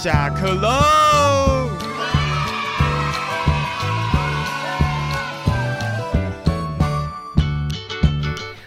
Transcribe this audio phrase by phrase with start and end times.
[0.00, 1.68] 下课喽！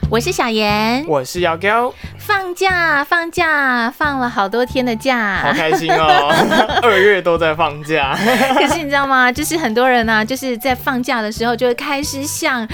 [0.10, 6.30] 我是小严，我是姚高，放假放假放了好多天的假好，开心哦！
[6.84, 8.14] 二月都在放假，
[8.60, 9.32] 可是你知道吗？
[9.32, 12.68] 就是很多人呢、就是在放假的时候就会开始想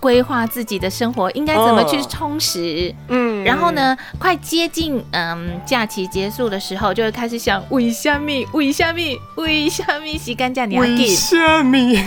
[0.00, 2.94] 规划自己的生活应该怎么去充实。
[3.08, 3.68] 嗯然后？
[3.72, 12.02] 呢，快接近嗯假期结束的时候，就会开始想为虾米为虾米为虾米洗干净你要为给虾米？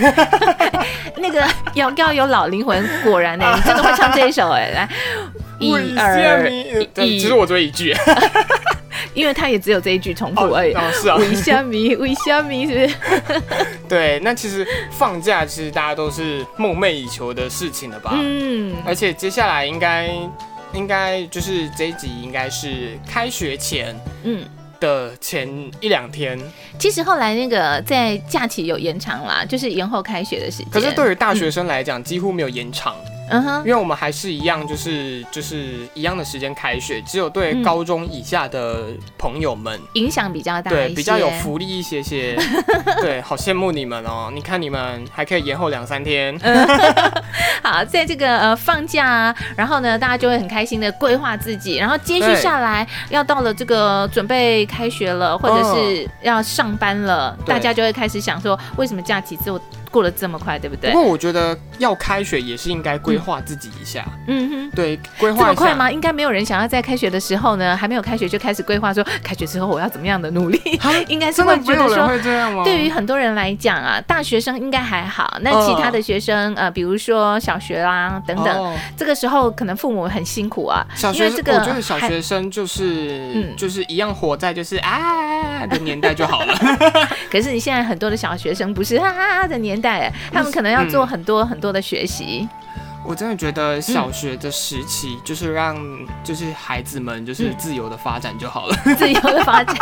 [1.17, 4.89] 那个要要有老灵魂，果然呢、你真的会唱这一首哎、来
[5.59, 7.95] 一二一其实我只会一句。
[9.13, 10.73] 因为他也只有这一句重复哦而已。
[10.73, 13.41] 哦是啊，为虾米为虾米是不是？
[13.89, 14.19] 对。
[14.23, 18.11] 那其实放假，其实大家都是梦寐以求的事情了吧？
[18.15, 20.09] 嗯，而且接下来应该
[20.73, 24.45] 应该就是这一集应该是开学前嗯，
[24.79, 26.39] 的前一两天。
[26.79, 30.69] 其实后来那个在假期有延长啦，就是延后开学的时间。
[30.71, 32.95] 可是对于大学生来讲，几乎没有延长，
[33.31, 42.37] 嗯哼因，为我们还是一样，就是就是一样的时间开学，只有对嗯高中以下的朋友们，影响比较大，对比较有福利一些些。
[43.01, 44.29] 对，好羡慕你们哦！
[44.33, 46.37] 你看你们还可以延后两三天。
[47.63, 59.59] 好，在这个呃放假啊，然后呢，大家就会很开心的规划自己，然后接续下来要到了这个准备开学了，或者是要上班了，对大家就会开始想说，为什么假期就
[59.91, 60.91] 过得这么快，对不对？
[60.91, 64.71] 不过我觉得要开学也是应该规划自己一下，嗯哼。
[64.71, 65.45] 对，规划这。
[65.47, 65.91] 么快吗？
[65.91, 70.57] 应该没有人想要在开学的时候呢，还没有开学就开始规划说，开学之后我要怎么样的努力。
[70.79, 72.63] 哈 应该是会觉得说，会这样吗？
[72.63, 86.55] 对于很多人来讲啊，大学生应该还好，那嗯其他的学生，呃，比如说小学啦等等，哦这个时候可能父母很辛苦啊，小学生，因为这个我觉得小学生就是、嗯就是一样活在就是啊的年代就好了。
[87.29, 92.47] 可是你现在很多的小学生不是哈哈哈的年代，他们可能要做很多很多的学习。
[93.03, 95.75] 我真的觉得小学的时期就是让
[96.23, 98.75] 就是孩子们就是嗯自由的发展就好了。
[98.95, 99.75] 自由的发展。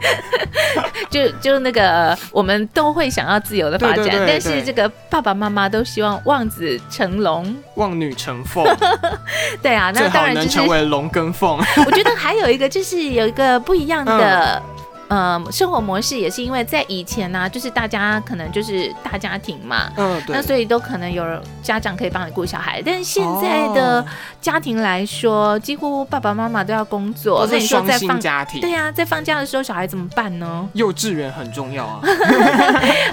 [1.10, 7.54] 就就那个，我们都会想要自由的发展，对对对但是这个爸爸妈妈都希望望子成龙。
[7.74, 8.64] 望女成凤，
[9.60, 11.58] 对啊，最那当好能然就是成为龙跟凤。
[11.84, 14.62] 我觉得还有一个就是有一个不一样的。
[15.10, 20.40] 呃，生活模式也是因为在以前呢、就是大家可能就是大家庭嘛，嗯，对那。
[20.42, 21.24] 所以都可能有
[21.62, 24.06] 家长可以帮你顾小孩，但是现在的哦
[24.40, 30.68] 家庭来说，几乎爸爸妈妈都要工作，那都是双你说在放薪家庭，对呀、在放假的时候，小孩怎么办呢？
[30.74, 32.00] 幼稚园很重要啊。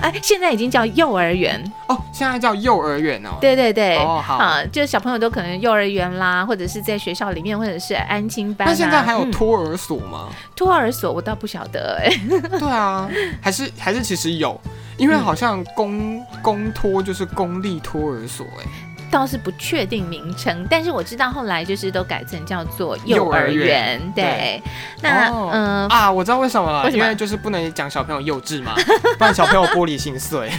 [0.01, 3.37] 哎， 现在已经叫幼儿园，哦，现在叫幼儿园哦。
[3.41, 8.71] 对对对，哦好啊，就是小朋友都可能幼儿园啦，或者是在学校里面，或者是安亲班、啊。
[8.71, 10.29] 那现在还有嗯托儿所吗？
[10.55, 12.09] 托儿所，我倒不晓得哎、
[12.59, 13.09] 对啊，
[13.41, 14.59] 还是还是其实有，
[14.97, 18.65] 因为好像公公托就是公立托儿所，哎，
[19.11, 24.11] 倒是不确定名称，但是我知道后来就是都改成叫做幼幼儿儿园园。
[24.15, 24.61] 对对，
[25.01, 28.73] 那哦嗯、啊，我知道为什么了，因为就是不能讲小朋友幼稚嘛，
[29.17, 30.49] 不然小朋友玻璃心碎。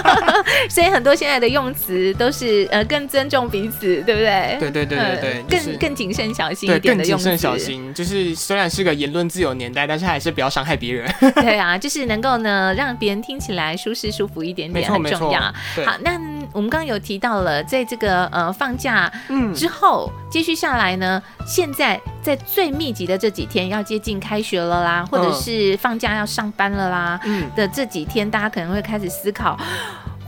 [0.68, 4.56] 所以很多现在的用词都是呃更尊重彼此，对不对？
[4.60, 7.24] 对对对对对呃，就是更更谨慎小心对，一点的用词。
[7.24, 7.92] 更谨慎小心。
[7.94, 11.12] 就是虽然是个言论自由年代，但是还是不要伤害别人。
[11.36, 15.40] 对啊，就是能够呢让别人听起来舒适舒服一点点，很重要。。
[15.40, 16.12] 好，那
[16.52, 29.56] 我们刚刚有提到了，在这个呃放假嗯，之后，继续下来呢，现在在最密集的这几天，要接近开学了啦，或者嗯是放假要上班了啦嗯，的这几天，大家可能会开始思考。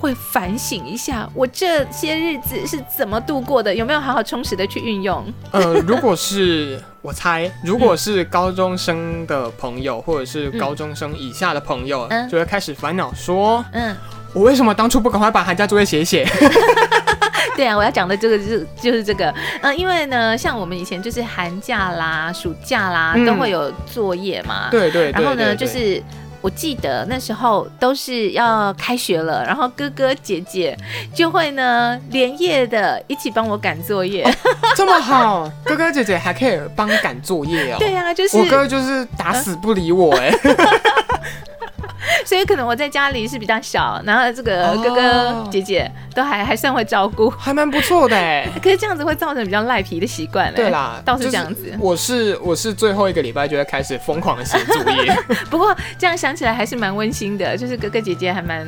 [0.02, 3.72] 会反省一下，我这些日子是怎么度过的？
[3.72, 5.24] 有没有好好充实的去运用？
[5.52, 13.96] 呃，如果是我猜， 如果是高中生的朋友，或者是高中生以下的朋友，嗯就会开始烦恼说，嗯，
[14.34, 16.26] 我为什么当初不赶快把寒假作业写一写？
[17.56, 26.02] 对啊，我要讲的这个就是就是这个，嗯、因为呢，像我们以前就是寒假啦、暑假啦，嗯都会有作业嘛，对对对然后呢，就是
[26.40, 30.76] 我记得那时候都是要开学了，然后哥哥姐姐
[31.14, 34.28] 就会呢连夜的一起帮我赶作业。
[34.74, 37.76] 这么好，哥哥姐姐还可以帮赶作业哦。
[37.78, 40.32] 对啊，就是我哥就是打死不理我哎、
[42.26, 48.48] 所以可能我在家里是比较小，然后这个哥哥哦姐姐都还还算会照顾，还蛮不错的哎。
[48.62, 50.56] 可是这样子会造成比较赖皮的习惯了。
[50.56, 51.72] 对啦，倒是这样子。
[51.78, 55.16] 我是我是最后一个礼拜就会开始疯狂的写作业，
[55.50, 58.66] 不过这样想起来还是蛮温馨的，就是哥哥姐姐还蛮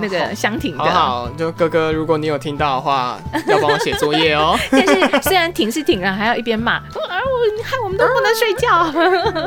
[0.00, 0.84] 那个相挺的。
[0.84, 4.58] 好好，就哥哥，如果你有听到的话，要帮我写作业哦。
[4.70, 8.82] 但是虽然挺是挺了，还要一边骂，啊我你害我们都不能睡觉。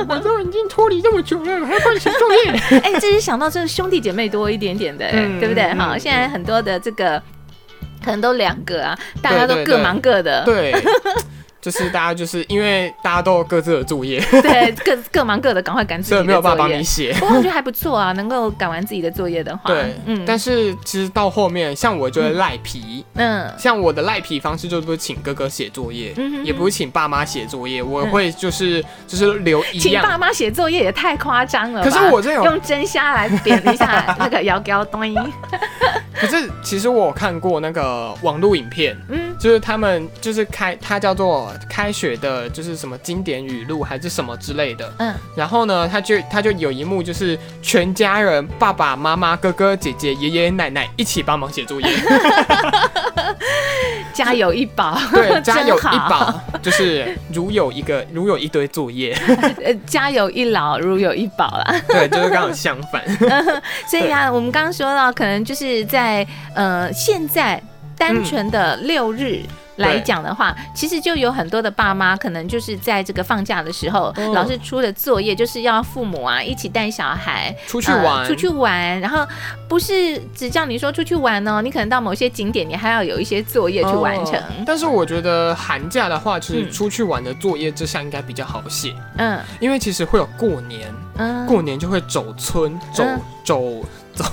[0.07, 2.80] 我都已经脱离这么久了，还要帮你写作业？
[2.80, 5.09] 哎、这是想到这个兄弟姐妹多一点点的、
[5.39, 5.63] 对不对？
[5.63, 7.21] 嗯哈、嗯现在很多的这个
[8.03, 10.74] 可能都两个啊，大家都各忙各的，对，
[11.65, 16.83] 就是大家就是因为大家都有各自的作业， 对，各各忙各的，赶快赶自己的所以没有办法帮你。
[16.83, 17.12] 写。
[17.13, 26.13] 不过我觉得还不错啊，能够赶完自己的作业的话，对，嗯，但是其实到后面，像我就会赖皮，嗯像我的赖皮方式就是不是请哥哥写作业，
[26.44, 30.15] 也不是请爸妈写作业，我会就是、就是留一请爸。
[30.19, 31.83] 妈写作业也太夸张了。
[31.83, 35.19] 可是我这种用真虾来点一下那个摇摇端音，
[36.19, 44.94] 可是其实我有看过那个网络影片，嗯就是他们就是开，它叫做开学的，就是什么经典语录还是什么之类的。
[45.00, 51.88] 嗯，然后呢，他就他就有一幕就是全家人，爸爸妈妈、哥哥姐姐、爷爷奶奶一起帮忙写作业，
[54.13, 59.13] 家有一宝，对， 家有一，宝，就是如有一个如有一堆作业，
[59.63, 61.75] 呃，家有一老，如有一宝啦。
[61.88, 63.03] 对，就是刚好相反。
[63.89, 66.05] 所以啊，我们刚刚说到，可能就是在
[66.54, 67.62] 呃现在
[67.98, 69.42] 单纯的六日。
[69.78, 79.28] 来讲的话，其实就有很多的爸妈，可能就是在这个放假的时候，嗯老师出的作业就是要父母啊一起带小孩出去玩，呃出去玩，然后
[79.68, 84.36] 不是只叫你说出去玩哦，你可能到某些景点，你还要有一些作业去完成。
[84.36, 86.72] 哦但是我觉得寒假的话，其实嗯。
[86.72, 89.38] 出去玩的作业这项应该比较好写，嗯。
[89.60, 90.88] 因为其实会有过年，
[91.18, 93.84] 嗯，过年就会走村，走嗯
[94.15, 94.25] 走，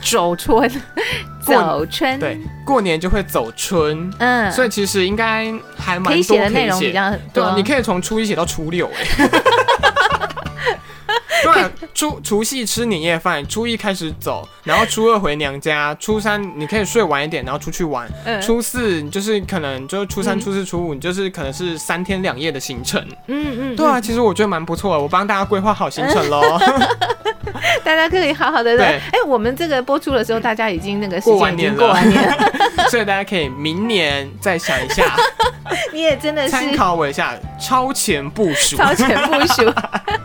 [0.00, 0.70] 走春，
[1.40, 6.92] 走春，对，过年就会走春，嗯，所以其实应该还蛮可以多写的内容比。
[6.92, 7.18] 较多。
[7.34, 9.28] 对啊，你可以从初一写到初六，哎。
[11.40, 18.10] 对啊，初除夕吃年夜饭，初一开始走，然后初二回娘家，初三你可以睡晚一点，然后出去玩。
[18.24, 23.00] 嗯初四你就是可能就是初三、嗯初四、初五，你就是可能是三天两夜的行程。
[23.28, 26.58] 嗯嗯，对啊，其实我觉得蛮不错的，我帮大家规划好行程喽。
[27.84, 28.86] 大家可以好好的对。
[28.86, 31.96] 哎，我们这个播出的时候，大家已经那个过完年了，
[32.90, 35.16] 所以大家可以明年再想一下，
[35.92, 38.76] 你也真的是参考我一下，超前部署。
[38.76, 39.72] 超前部署，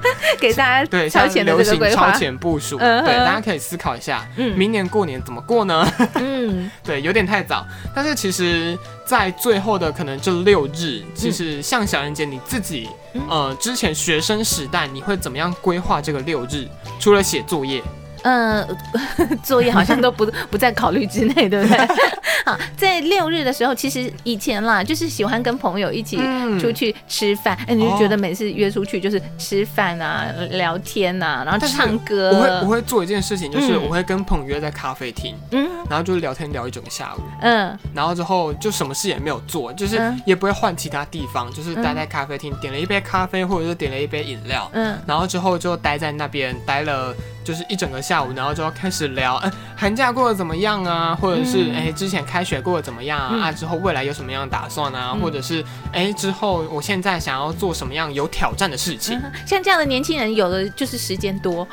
[0.39, 2.11] 给大家对，超前的这个行超规划。
[2.13, 4.57] 前部署，嗯对，大家可以思考一下，嗯。
[4.57, 5.87] 明年过年怎么过呢？
[6.15, 6.69] 嗯。
[6.83, 7.65] 对，有点太早，
[7.95, 13.21] 但是其实，在最后的可能这六日，其实像小人姐你自己，嗯。
[13.29, 16.67] 呃，之前学生时代，你会怎么样规划这个六日？
[16.99, 17.81] 除了写作业，
[18.23, 18.77] 嗯，
[19.43, 21.77] 作业好像都不不在考虑之内，对不对？
[22.45, 26.59] 好，在六日的时候，其实以前啦，就是喜欢跟朋友一起嗯。
[26.59, 27.95] 出去吃饭，哎、你就哦。
[27.97, 32.31] 觉得每次约出去就是吃饭啊、聊天啊，然后唱歌。
[32.33, 33.83] 我会我会做一件事情，就是嗯。
[33.83, 35.69] 我会跟朋友约在咖啡厅，嗯。
[35.89, 37.77] 然后就聊天聊一整个下午，嗯。
[37.93, 40.21] 然后之后就什么事也没有做，就是嗯。
[40.25, 44.97] 也不会换其他地方，就是待在咖啡厅，点了一杯咖啡或者是点了一杯饮料，嗯。
[45.05, 47.13] 然后之后就待在那边待了
[47.43, 51.15] 就是一整个下午，然后就要开始聊，嗯、寒假过得怎么样啊？
[51.15, 53.29] 或者是嗯哎、之前开学过得怎么样啊？
[53.33, 55.11] 嗯啊，之后未来有什么样的打算啊？
[55.13, 59.17] 嗯或者是哎、之后我现在想要做什么样有挑战的事情？
[59.23, 61.67] 嗯， 像这样的年轻人，有的就是时间多，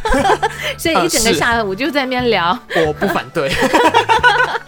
[0.78, 3.50] 所以一整个下午就在那边聊，我不反对，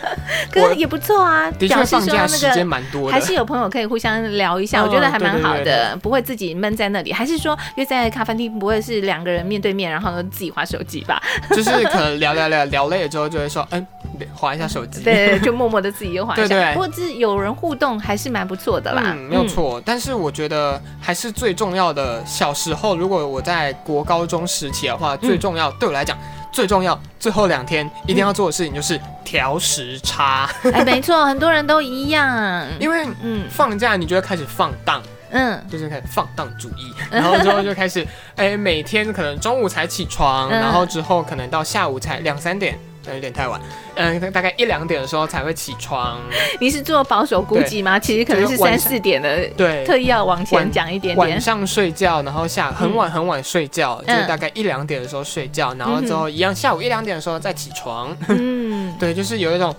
[0.50, 3.12] 可是也不错啊，的确表示放假说那个时间蛮多的。
[3.12, 7.12] 还是有朋友可以互相聊一下，嗯我觉得还蛮好的，不会自己闷在那里。
[7.12, 11.22] 还是说约在咖啡厅，不会是两个人面对面，然后呢自己划手机吧？
[11.50, 13.86] 就是可能聊聊聊聊累了之后，就会说，嗯，
[14.34, 15.02] 划一下手机。
[15.02, 16.48] 对，就默默的自己又划一下。
[16.48, 19.02] 对对不过是有人互动还是蛮不错的啦。
[19.06, 19.80] 嗯，没有错。
[19.84, 26.16] 但是我觉得还是最重要的，小时候如果我在国高中时期的话，最重要对我来讲
[26.52, 30.72] 最重要，最后两天一定要做的事情就是调时差，嗯。
[30.72, 32.64] 哎，没错，很多人都一样。
[32.78, 35.02] 因为嗯放假你就会开始放荡。
[35.34, 38.06] 嗯就是开始放荡主义，然后之后就开始，
[38.36, 43.60] 哎、每天可能中午才起床，嗯然后之后可能到下午才两三点，呃有点太晚，
[43.96, 46.20] 嗯、大概一两点的时候才会起床，
[46.60, 47.98] 你是做保守估计吗？
[47.98, 51.16] 其实可能是三四点的，对，特意要往前讲一点点。
[51.16, 58.94] 晚上睡觉，然后下很晚很晚睡觉，嗯就是大概一两点的时候睡觉，然后之后一样下午一两点的时候再起床，嗯。
[59.00, 59.74] 对，就是有一种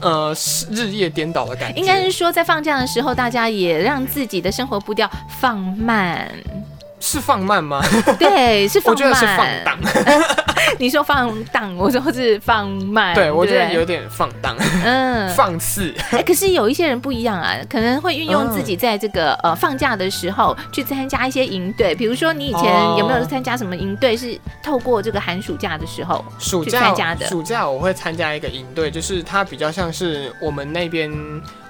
[0.00, 0.32] 呃
[0.70, 1.80] 日夜颠倒的感觉。
[1.80, 6.30] 应该是说，在放假的时候，大家也让自己的生活步调放慢。
[7.00, 7.80] 是放慢吗？
[8.18, 9.64] 对，是放我觉得是放慢。
[9.64, 9.78] 荡。
[10.78, 13.14] 你说放荡，我说是放慢。
[13.14, 15.28] 对，我觉得有点放荡、嗯。
[15.34, 15.94] 放肆。
[16.10, 24.16] 哎，可是有一些人不一样啊，可能会运用自己嗯在这个 呃放假的时候去参加一些营队，比如说你以前哦有没有参加什么营队？
[24.16, 31.10] 是透过这个寒暑假的时候去暑假参加的暑假我会参加一个营队，就是它比较像是我们那边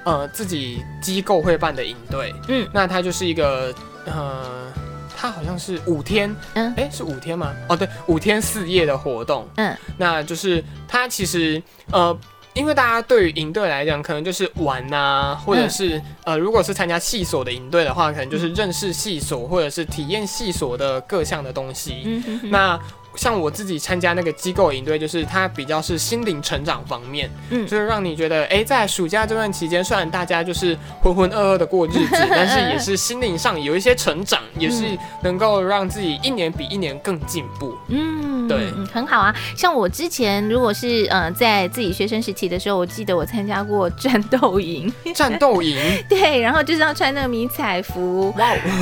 [0.04, 2.34] 呃自己机构会办的营队。
[2.48, 3.72] 嗯那它就是一个
[4.06, 4.72] 呃，
[5.18, 7.52] 它好像是五天，嗯哎、是五天吗？
[7.68, 9.48] 哦，对，五天四夜的活动。
[9.56, 11.60] 嗯，那就是它其实
[11.90, 12.16] 呃。
[12.54, 22.02] 因为大家对于营队来讲，可能就是玩呐、或者是、呃，如果是参加系所的营队的话，可能就是认识系所或者是体验系所的各项的东西。
[22.04, 22.80] 嗯哼哼那
[23.18, 27.66] 像我自己参加那个机构营队，就是它比较是心灵成长方面，嗯。
[27.66, 34.84] 就是让你觉得，哎、在暑假这段期间，虽然大家就是浑浑噩噩的过日子， 但是也是心灵上有一些成长，也是
[35.22, 37.76] 能够让自己一年比一年更进步。
[37.88, 38.72] 嗯，对。
[38.76, 39.34] 嗯，很好啊。
[39.56, 45.76] 像我之前如果是呃在自己学生时期的时候，我记得我参加过战斗营， 战斗营，
[46.08, 48.32] 对，然后就是要穿那个迷彩服，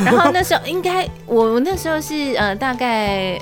[0.04, 3.38] 然后那时候应该我那时候是呃大概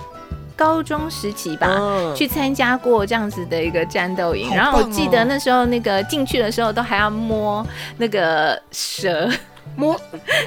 [0.56, 1.68] 高中时期吧。
[1.78, 9.28] 嗯去参加过这样子的一个战斗营，好然后我记得那时候那个进去的时候都还要摸那个蛇，
[9.75, 9.99] 摸，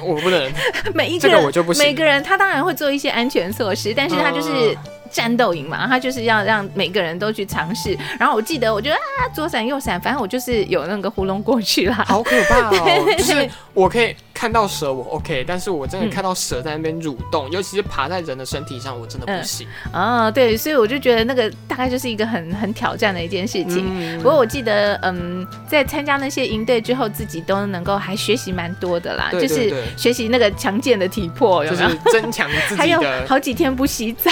[0.02, 0.50] 我不能，
[0.94, 4.76] 每一个这个人我就不行每个人他当然会做一些安全措施，但是他就是嗯
[5.10, 7.96] 战斗营嘛，他就是要让每个人都去尝试。
[8.18, 12.04] 然后我记得我觉得啊左闪右闪，反正我就是有那个糊弄过去啦。
[12.06, 13.04] 好可怕哦！
[13.04, 19.66] 对 就是我可以看到蛇，我 OK，但是我真的嗯看到蛇在那边蠕动，尤其是爬在人的身体上，我真的嗯不行。
[19.90, 23.84] 啊，对，所以我就觉得那个大概就是一个很很挑战的一件事情。
[23.88, 31.90] 嗯不过我记得，嗯，在参加那些营队之后，自己都能够还学习蛮多的啦，就是学习那个强健的体魄，有就没有？
[31.90, 34.30] 是增强自己 还有，好几天不洗澡。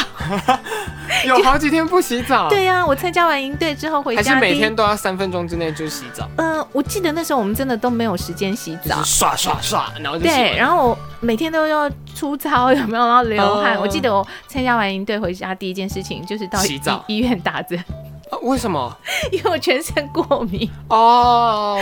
[1.25, 9.03] 有好几天不洗澡， 对呀、我参加完营队之后回还是家，每天都要三分钟之内就洗澡，嗯，我记得那时候我们真的都没有时间洗澡。
[9.05, 13.07] 刷刷刷，然后对，然后我每天都要出操，有没有？
[13.07, 13.77] 然后流汗。
[13.77, 17.79] 哦我记得我参加完营队回家第一件事情就是到洗澡医医院打针，
[18.31, 18.97] 啊为什么？
[19.33, 20.69] 因为我全身过敏。
[20.89, 21.79] 哦，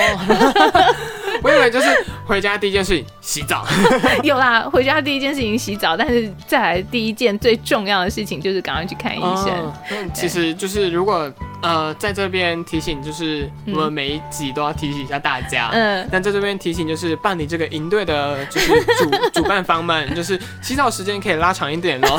[1.42, 1.88] 我以为就是
[2.26, 3.66] 回家第一件事情洗澡，
[4.22, 10.10] 有啦，回家第一件事情洗澡，但是再来第一件最重要的事情就是赶快去看医生。
[10.12, 11.30] 其实就是如果
[11.62, 15.70] 呃在这边提醒，就是我们每一集都要提醒一下大家。
[15.72, 19.10] 嗯，但在这边提醒，就是办理这个营队的，就是主
[19.40, 22.18] 主办方们，就是洗澡时间可以拉长一点咯。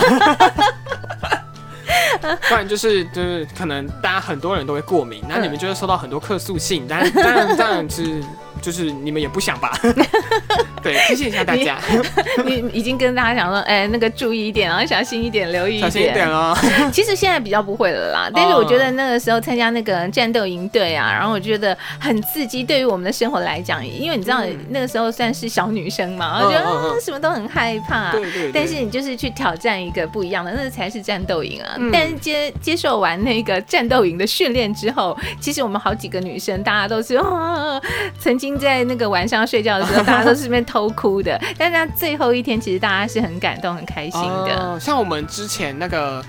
[2.49, 8.23] 不然就是就是可能大家很多人都会过敏，那你们就会收到很多客诉信，当然当然当然是
[8.61, 9.71] 就是你们也不想吧？
[10.81, 11.77] 对，提醒一下大家，
[12.45, 16.55] 你 已经跟大家讲说，哎、那个注意一点，然后小心一点，留意小心一点哦。
[16.93, 28.11] 其实现在比较不会了啦，但是我觉得那个时候参加那个战斗营队啊，然后我觉得很刺激，对于我们的生活来讲，因为你知道嗯那个时候算是小女生嘛，我觉得、什么都很害怕。
[28.11, 31.75] 对对对，但是你就是去挑战一个不一样的，那才是战斗营啊！
[31.77, 37.81] 嗯但是接接受完那个战斗营的训练之后，其实我们好几个女生，大家都是、啊、
[38.19, 41.39] 曾经在那个晚上睡觉的时候， 大家都是这边偷哭的。
[41.57, 44.55] 但是最后一天，其实大家是很感动、很开心的。
[44.57, 46.21] 哦像我们之前那个。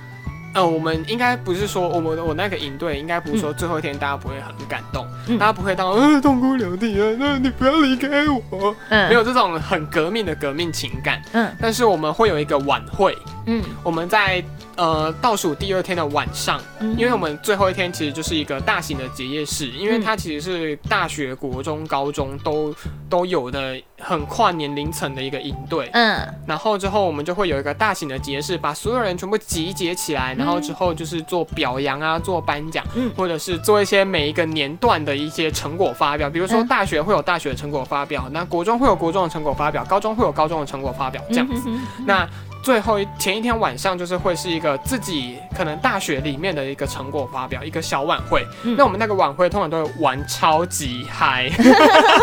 [0.54, 11.20] 呃，我们应该不是说我们我那个营队，应该不是说最后一天大家不会很感动，嗯大家不会到呃痛哭流涕啊，那你不要离开我，嗯没有这种很革命的革命情感。
[11.32, 14.42] 嗯但是我们会有一个晚会，嗯我们在
[14.76, 22.74] 呃倒数第二天的晚上，嗯因为我们最后一天其实就是一个大型的结业式，因为它其实是大学、国中、高中都
[23.08, 25.88] 都有的很跨年龄层的一个营队。
[25.92, 36.28] 嗯然后之后我们就会有一个大型的结业式，把所有人全部集结起来，然后之后就是做表扬啊，做颁奖，嗯或者是做一些每一个年段的一些成果发表。
[36.28, 41.62] 比如说嗯大学会有大学的成果发表，那国中会有国中的成果发表，高中会有高中的成果发表，这样子。
[41.66, 42.28] 嗯那
[42.66, 48.44] 最后一前一天晚上就是会是一个自己可能大学里面的一个成果发表，一个小晚会。
[48.64, 51.48] 嗯那我们那个晚会通常都会玩超级嗨，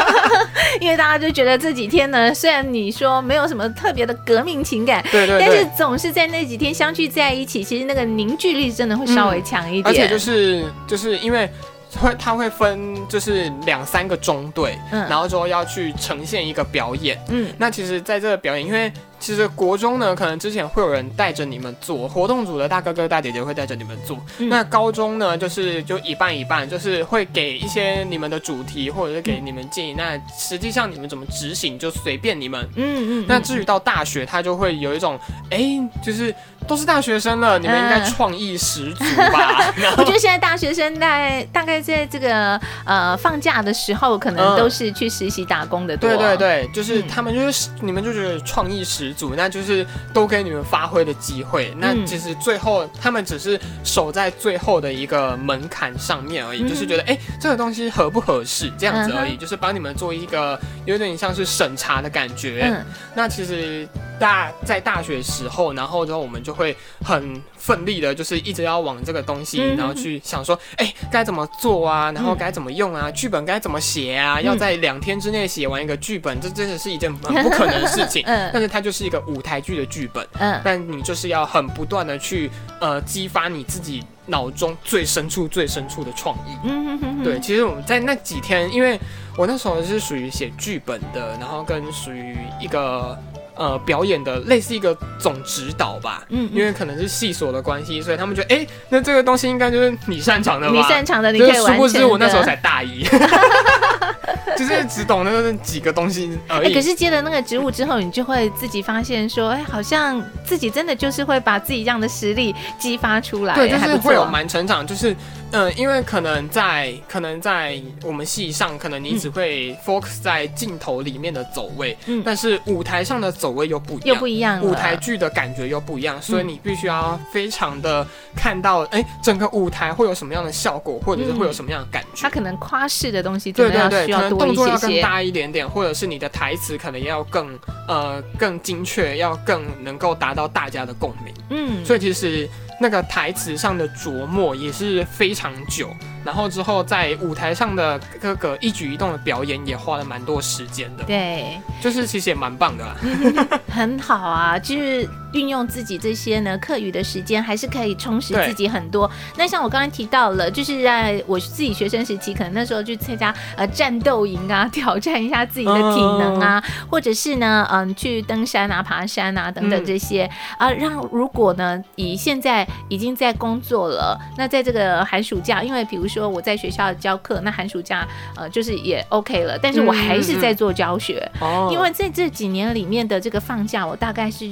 [0.81, 5.63] 因为大家就觉得这几天呢，虽然你说没有什么特别的革命情感，对对但是。
[5.77, 9.85] 总是在那几天相聚在一起，其实那个凝聚力真的会稍微强一点。
[9.85, 11.49] 而且就是就是因为
[11.97, 17.17] 会他会分就是两三个中队，嗯然后之后要去呈现一个表演。
[17.29, 18.91] 嗯那其实在这个表演，因为
[19.23, 24.17] 其实国中呢，可能之前会有人带着你们做，活动组的大哥哥大姐姐会带着你们做。
[24.39, 29.93] 嗯那高中呢，就是就一半一半，就是会给一些你们的主题，或者是给你们建议。
[29.93, 32.67] 那实际上你们怎么执行，就随便你们。
[32.75, 35.17] 嗯嗯，那至于到大学，他就会有一种，
[35.49, 36.35] 哎、就是
[36.67, 39.73] 都是大学生了，你们应该嗯创意十足吧？
[39.97, 46.09] 我觉得现在大学生在大概在这个呃放假的时候，可能嗯都是去实习打工的多。
[46.09, 51.73] 对对对，就是嗯他们就是、你们就觉得创意十足，那就是都给你们发挥的机会。
[51.77, 62.63] 那嗯其实最后他们只是守在最后的一个门槛上面而已，嗯就是觉得哎、这个东西合不合适这样子而已，嗯就是帮你们做一个有点像是审查的感觉。
[62.65, 63.87] 嗯那其实
[64.19, 78.23] 大在大学时候，然后之后我们就会很奋力的，就是一直要往这个东西，嗯然后去想说，哎、该怎么做啊，然后该怎么用啊，剧本该怎么写啊，嗯要在两天之内写完一个剧本，这真的是一件很不可能的事情。
[78.27, 78.49] 嗯。
[78.53, 80.59] 但是它就是一个舞台剧的剧本，嗯。
[80.63, 86.57] 但你就是要很不断的去呃激发你自己脑中最深处、最深处的创意。
[86.63, 87.23] 嗯哼哼哼。
[87.23, 88.99] 对，其实我们在那几天，因为
[89.37, 93.17] 我那时候是属于写剧本的，然后跟属于一个
[93.55, 96.23] 呃表演的，类似一个总指导吧。
[96.29, 100.73] 嗯，因为可能是系所的关系，所以他们觉得，哎、那这个东西应该就是你擅长的吧？
[100.75, 103.03] 你擅长的你可以完成不知我那时候才大一，
[104.57, 106.73] 就是只懂那几个东西而哎、已。
[106.73, 115.15] 可是接了那个职务之后，你就会自己发现说，哎、好像自己真的就是会把自己这样的实力激发出来，对，就还不是会有蛮成长，就是
[115.53, 124.61] 嗯、呃因为可能在可能在我们戏上，可能你只会 focus 在镜头里面的走位，嗯但是舞台上的走位又不一样，又不一样。
[124.61, 128.05] 舞台剧的感觉又不一样，所以嗯你必须要非常的
[128.35, 132.21] 看到，哎、整个舞台会有什么样的效果，或者是会有什么样的感觉。
[132.23, 134.93] 他可能夸饰的东西真的要对对对，可能动作要更。
[135.03, 141.33] 大一点点，或者是你的台词可能要更呃更精确，要更能够达到大家的共鸣。
[141.49, 142.47] 嗯，所以其实
[142.79, 152.95] 那个台词上的琢磨也是非常久，然后之后在舞台上的各个一举一动的表演也花了蛮多时间的，对，就是其实也蛮棒的啦。
[153.69, 159.09] 很好啊，就是运用自己这些呢课余的时间，还是可以充实自己很多。
[159.35, 181.29] 那像我刚才提到了，就是在我自己学生时期，可能那时候去参加呃战斗营啊， 挑战一下自己的体能啊，或者是呢嗯、去登山啊、爬山啊等等嗯这些啊、让如果呢以现在已经在工作了，那在这个寒暑假，因为比如说我在学校教课，那寒暑假呃就是也 OK 了，但是我还是在做教学。
[181.39, 184.47] 哦因为在这几年里面的这个放假，我大概是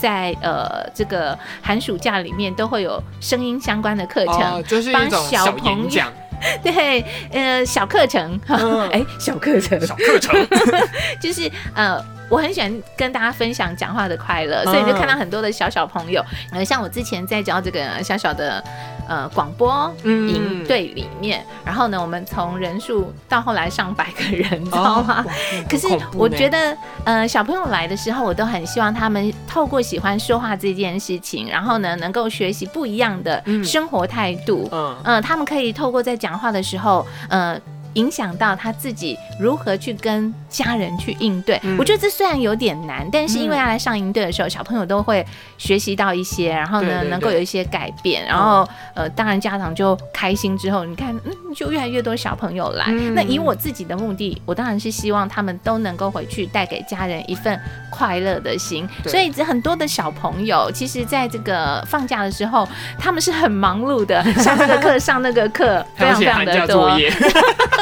[0.00, 6.12] 在呃这个寒暑假里面都会有声音相关的课程，哦，就是帮小小朋友讲、
[6.62, 10.46] 对，呃小课程，嗯 哎、小课程小课程，
[11.20, 12.02] 就是呃。
[12.30, 18.62] 我很喜欢跟大家分享讲话的快乐，所以就看到很多的小小朋友，呃，像我之前在教这个小小的
[19.10, 25.24] 呃广播营队里面，然后呢，我们从人数到后来上百个人，你知道吗？
[25.26, 25.30] 哦
[25.68, 34.68] 可是我觉得得，呃，小朋友来的时候，我都很希望他们透过喜欢说话这件事情，然后呢，能够学习不一样的嗯生活态度。
[34.70, 37.60] 嗯嗯、他们可以透过在讲话的时候，呃。
[37.94, 41.76] 影响到他自己如何去跟家人去应对，嗯。
[41.78, 45.24] 我觉得这虽然有点难，但是因为他来上营队的时候，小朋友都会
[45.58, 47.10] 学习到一些，然后呢，对对对。
[47.10, 52.84] 能够有一些改变，然后呃，当然家长就开心之后，你看，嗯，就越来越多小朋友来。
[52.88, 53.14] 嗯。
[53.14, 57.58] 那以我自己的目的，我当然是希望他们都能够回去带给家人一份
[57.90, 58.88] 快乐的心。
[59.06, 66.90] 所以很多的小朋友，其实在这个放假的时候，他们是很忙碌的，上这个课上那个课， 非常非常的多。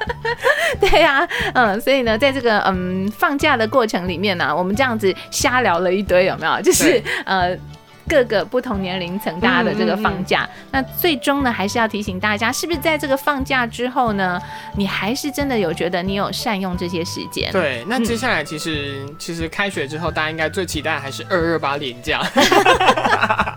[0.80, 6.60] 对呀、嗯，所以呢，在这个嗯放假的过程里面呢、我们这样子瞎聊了一堆，有没有？
[6.62, 7.56] 就是呃。
[8.08, 14.40] 各个不同年龄层大家的这个嗯嗯嗯放假，那最终呢，还是要提醒大家，是不是在这个放假之后呢，
[14.76, 17.50] 你还是真的有觉得你有善用这些时间？
[17.50, 22.22] 对，那嗯接下来其实、其实开学之后，大家应该最期待还是二二八连假，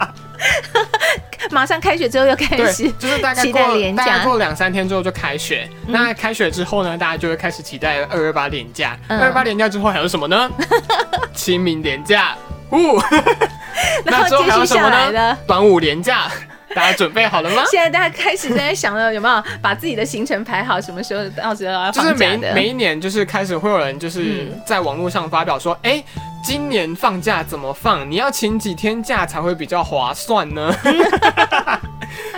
[1.51, 5.67] 马上开学之后又开始，就是大概期待过大概过两三天之后就开学。
[5.87, 8.97] 嗯那开学之后呢，大家就会开始期待二二八连假。
[9.07, 10.49] 嗯二二八连假之后还有什么呢？
[11.33, 12.35] 清明连假，
[12.71, 12.99] 呜，
[14.05, 15.37] 然后那之后还有什么呢？
[15.47, 16.29] 端午连假，
[16.75, 17.63] 大家准备好了吗？
[17.71, 22.53] 现在大家开始在想了，有没有把自己的行程排好，什么时候到时候要就是每放假的？
[22.53, 26.03] 每一年，就是开始会有人就是嗯在网络上发表说，哎、
[26.43, 28.09] 今年放假怎么放？
[28.09, 30.73] 你要请几天假才会比较划算呢？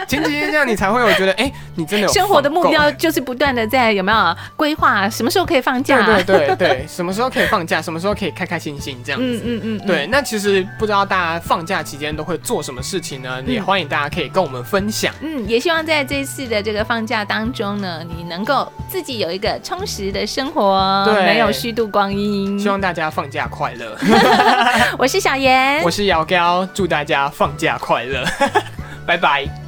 [0.07, 6.01] 前几天这样，你才会有觉得，哎，你真的有生活的目标就是不断的在有没有规划什么时候可以放假？
[6.05, 9.25] 对对 对对，什么时候可以放假，什么时候可以开开心心这样子。
[9.25, 13.41] 嗯嗯嗯，嗯对，，那其实不知道大家放假期间都会做什么事情呢？
[13.45, 15.13] 也欢迎大家可以跟我们分享。
[15.21, 22.59] 嗯，也希望在这次的这个放假当中呢，你能够自己有一个充实的生活，对没有虚度光阴。
[22.59, 23.97] 希望大家放假快乐。
[24.97, 28.25] 我是小严，我是瑶瑶，祝大家放假快乐，
[29.05, 29.60] 拜拜。